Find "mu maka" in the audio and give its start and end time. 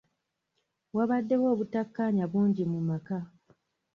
2.71-3.19